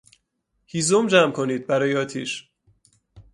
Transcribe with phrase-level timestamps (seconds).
[0.65, 2.49] هیزم جمع کنید برای آتیش